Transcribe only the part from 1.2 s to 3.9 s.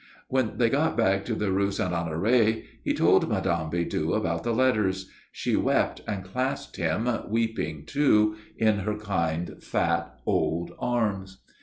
to the Rue Saint Honoré he told Mme.